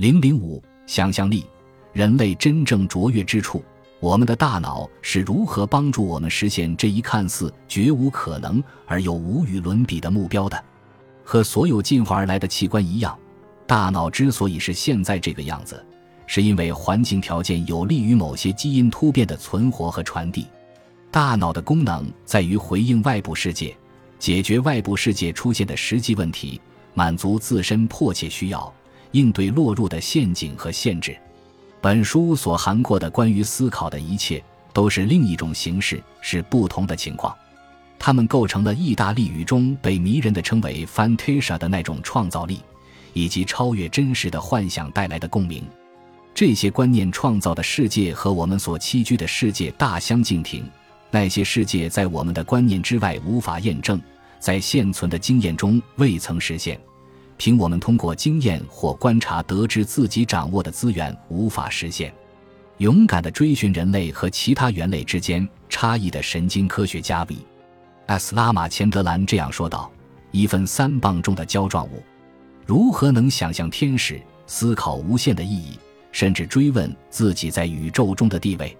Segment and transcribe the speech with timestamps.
[0.00, 1.44] 零零五，想象力，
[1.92, 3.62] 人类真正卓越之处。
[4.00, 10.64] 我们的大脑是如何帮助我们实现这一看似绝无可能而又无与伦比的目标的？
[11.22, 13.14] 和所有进化而来的器官一样，
[13.66, 15.84] 大脑之所以是现在这个样子，
[16.26, 20.46] 是因为环境条件有利于某些基因突变的存活和传递。
[21.10, 23.76] 大脑的功能在于回应外部世界，
[24.18, 26.58] 解决外部世界出现的实际问题，
[26.94, 28.72] 满足自身迫切需要，
[29.12, 31.16] 应对落入的陷阱和限制。
[31.80, 34.42] 本书所涵括的关于思考的一切，
[34.72, 37.34] 都是另一种形式，是不同的情况。
[37.98, 42.60] 它们构成了意大利语中被迷人的称为 “fantasia” 的那种创造力，
[43.12, 45.62] 以及超越真实的幻想带来的共鸣。
[46.34, 50.64] 这些观念创造的世界和我们所栖居的世界大相径庭。
[51.10, 54.00] 那些世界在我们的观念之外无法验证，
[54.38, 56.80] 在现存的经验中未曾实现。
[57.40, 62.12] 凭我们通过经验或观察得知自己掌握的资源无法实现，
[62.76, 68.34] 勇敢地追寻人类和其他猿类之间差异的神经科学家 V.S.
[68.34, 69.90] 拉马钱德兰这样说道
[70.32, 72.02] ：“一份三磅重的胶状物，
[72.66, 74.20] 如何能想象天使？
[74.46, 75.78] 思考无限的意义，
[76.12, 78.76] 甚至追问自己在宇宙中的地位？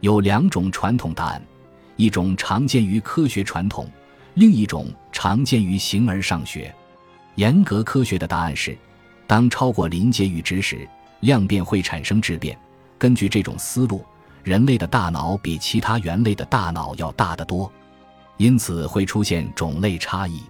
[0.00, 1.42] 有两种传统答案，
[1.96, 3.90] 一种常见于科学传统，
[4.34, 6.70] 另一种常见于形而上学。”
[7.36, 8.76] 严格科学的答案是，
[9.26, 10.88] 当超过临界阈值时，
[11.20, 12.56] 量变会产生质变。
[12.98, 14.04] 根据这种思路，
[14.42, 17.70] 人类的大脑比其他猿类的大脑要大得多，
[18.36, 20.42] 因此会出现种类差异。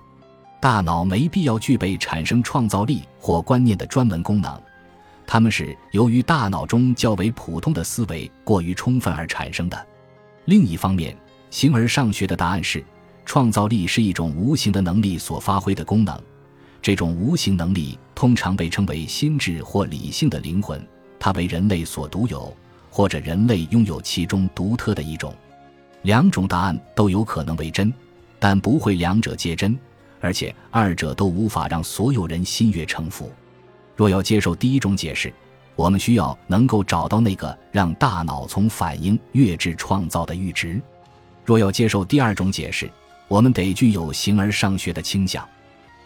[0.61, 4.61] 大脑没必要具备产生创造力或观念的专门功能，
[5.27, 9.87] 它们是由于大脑中较为普通的思维过于充分而产生的。
[10.45, 11.17] 另一方面，
[11.51, 12.85] 形而上学的答案是，
[13.25, 16.19] 创造力是一种无形的能力所发挥的功能。
[16.85, 20.87] 这种无形能力通常被称为心智或理性的灵魂，
[21.19, 22.55] 它为人类所独有，
[22.91, 25.35] 或者人类拥有其中独特的一种。
[26.03, 27.91] 两种答案都有可能为真，
[28.39, 29.75] 但不会两者皆真，
[30.21, 33.33] 而且二者都无法让所有人心悦诚服。
[33.97, 35.33] 若要接受第一种解释，
[35.77, 40.79] 我们需要能够找到那个让大脑从反应跃至创造的阈值；
[41.47, 42.91] 若要接受第二种解释，
[43.27, 45.43] 我们得具有形而上学的倾向。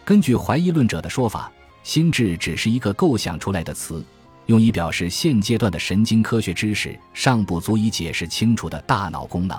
[0.09, 1.51] 根据怀疑论者的说法，
[1.83, 4.03] 心智只是一个构想出来的词，
[4.47, 9.55] 用以表示现阶段的神经科学知识尚不足以解释清楚的大脑功能。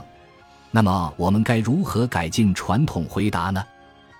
[0.72, 3.65] 那么，我们该如何改进传统回答呢？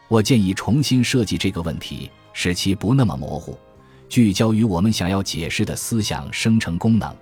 [0.07, 3.59] 我建议重新设计这个问题，使其不那么模糊，
[4.09, 7.13] 聚焦于我们想要解释的思想生成功能。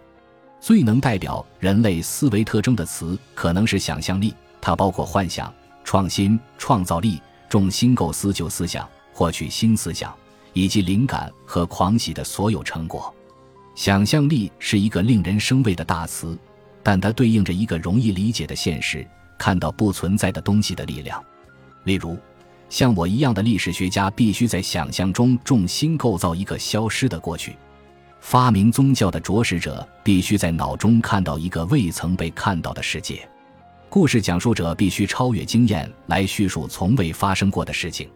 [0.60, 5.50] 最能代表人类思维特征的词可能是想象力，它包括幻想、
[5.82, 8.86] 创新、创造力、重新构思旧思想。
[9.18, 10.14] 获取新思想
[10.52, 13.12] 以及灵感和狂喜的所有成果，
[13.74, 16.38] 想象力是一个令人生畏的大词，
[16.84, 19.04] 但它对应着一个容易理解的现实：
[19.36, 21.20] 看到不存在的东西的力量。
[21.82, 22.16] 例如，
[22.68, 27.50] 像我一样的历史学家必须在想象中重新构造一个消失的过去；
[28.20, 33.16] 发明宗教的着实者必须在脑中看到一个未曾被看到的世界；
[33.88, 38.08] 故事讲述者必须超越经验来叙述从未发生过的事情。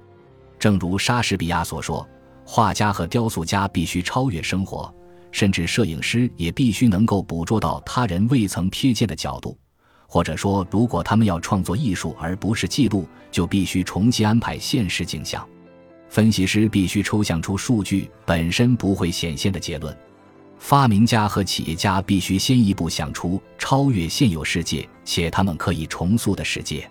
[0.62, 2.08] 正如莎士比亚所说，
[2.46, 4.94] 画家和雕塑家必须超越生活，
[5.32, 9.58] 甚至摄影师也必须能够捕捉到他人未曾瞥见的角度。
[10.06, 15.44] 或者说，如果他们要创作艺术而不是记录，就必须重新安排现实景象。
[16.08, 19.92] 分析师必须抽象出数据本身不会显现的结论。
[20.60, 26.88] 发明家和企业家必须先一步想出超越现有世界且他们可以重塑的世界。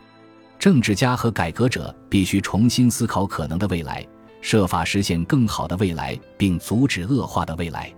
[0.61, 4.05] 政治家和改革者必须重新思考可能的未来，
[4.41, 7.91] 设法实现更好的未来，并阻止恶化的未来。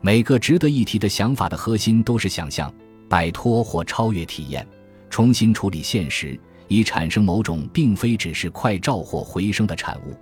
[0.00, 2.72] 每个值得一提的想法的核心都是想象，
[3.10, 4.66] 摆脱或超越体验，
[5.10, 10.16] 重新处理现实，以产生某种并非只是快照或回声的产物。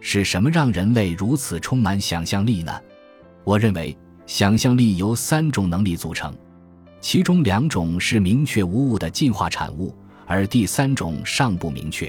[0.00, 2.76] 是什么让人类如此充满想象力呢？
[3.44, 3.96] 我认为，
[4.26, 6.36] 想象力由三种能力组成，
[7.00, 9.94] 其中两种是明确无误的进化产物。
[10.30, 12.08] 而第三种尚不明确。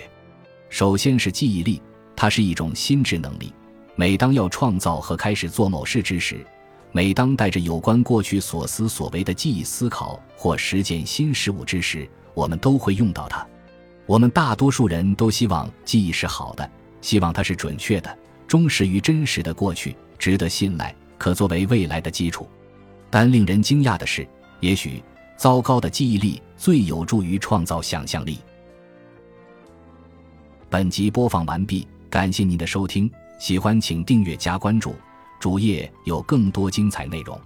[0.70, 1.82] 首先是记忆力，
[2.16, 3.52] 它是一种心智能力。
[3.96, 6.46] 每当要创造和开始做某事之时，
[6.92, 13.44] 每当带着有关过去所思所为的记忆思考或实践新事物之时，我们都会用到它。
[14.06, 16.70] 我们大多数人都希望记忆是好的，
[17.02, 22.48] 希望它是准确的，忠实于真实的过去，值得信赖，可作为未来的基础。
[23.10, 24.28] 但令人惊讶的是，
[24.60, 25.04] 也许。
[25.42, 28.38] 糟糕的记忆力最有助于创造想象力。
[30.70, 33.10] 本集播放完毕，感谢您的收听，
[33.40, 34.94] 喜欢请订阅加关注，
[35.40, 37.42] 主页有更多精彩内容。